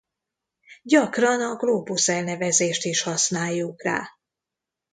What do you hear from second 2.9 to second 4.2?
használjuk rá.